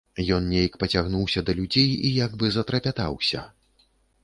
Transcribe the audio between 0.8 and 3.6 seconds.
пацягнуўся да людзей і як бы затрапятаўся.